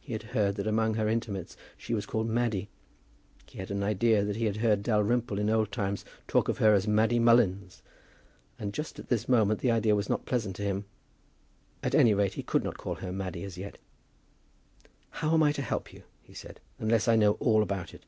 He 0.00 0.14
had 0.14 0.22
heard 0.22 0.54
that 0.54 0.66
among 0.66 0.94
her 0.94 1.10
intimates 1.10 1.54
she 1.76 1.92
was 1.92 2.06
called 2.06 2.26
Maddy. 2.26 2.70
He 3.44 3.58
had 3.58 3.70
an 3.70 3.82
idea 3.82 4.24
that 4.24 4.36
he 4.36 4.46
had 4.46 4.56
heard 4.56 4.82
Dalrymple 4.82 5.38
in 5.38 5.50
old 5.50 5.70
times 5.70 6.06
talk 6.26 6.48
of 6.48 6.56
her 6.56 6.72
as 6.72 6.88
Maddy 6.88 7.18
Mullins, 7.18 7.82
and 8.58 8.72
just 8.72 8.98
at 8.98 9.10
this 9.10 9.28
moment 9.28 9.60
the 9.60 9.70
idea 9.70 9.94
was 9.94 10.08
not 10.08 10.24
pleasant 10.24 10.56
to 10.56 10.62
him; 10.62 10.86
at 11.82 11.94
any 11.94 12.14
rate 12.14 12.32
he 12.32 12.42
could 12.42 12.64
not 12.64 12.78
call 12.78 12.94
her 12.94 13.12
Maddy 13.12 13.44
as 13.44 13.58
yet. 13.58 13.76
"How 15.10 15.34
am 15.34 15.42
I 15.42 15.52
to 15.52 15.60
help 15.60 15.92
you," 15.92 16.04
he 16.22 16.32
said, 16.32 16.60
"unless 16.78 17.06
I 17.06 17.16
know 17.16 17.32
all 17.32 17.62
about 17.62 17.92
it?" 17.92 18.06